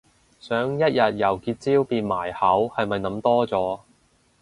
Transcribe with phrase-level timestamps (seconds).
[0.39, 3.81] 想一日由結焦變埋口係咪諗多咗